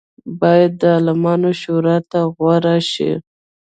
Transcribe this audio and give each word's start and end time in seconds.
باید 0.39 0.71
د 0.81 0.83
عالمانو 0.95 1.51
شورا 1.61 1.97
ته 2.11 2.19
غوره 2.35 2.75
شي. 2.91 3.11